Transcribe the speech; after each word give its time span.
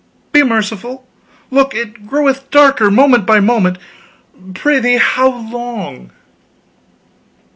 Be 0.31 0.41
merciful; 0.41 1.05
look, 1.51 1.75
it 1.75 2.07
groweth 2.07 2.49
darker, 2.49 2.89
moment 2.89 3.23
by 3.27 3.39
moment. 3.39 3.77
Prithee 4.55 4.97
how 4.97 5.27
long?" 5.29 6.09